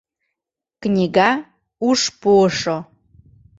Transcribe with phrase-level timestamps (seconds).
[0.81, 1.29] КНИГА—
[1.89, 2.77] УШ ПУЫШО